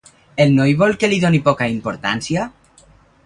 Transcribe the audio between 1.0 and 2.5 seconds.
que li doni poca importància?